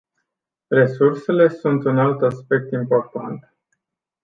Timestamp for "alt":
1.99-2.21